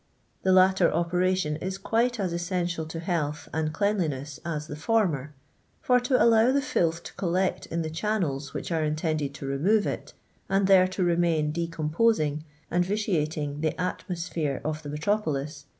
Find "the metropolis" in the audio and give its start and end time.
14.81-15.67